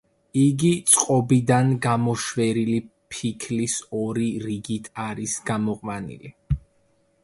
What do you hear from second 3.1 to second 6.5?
ფიქლის ორი რიგით არის გამოყვანილი.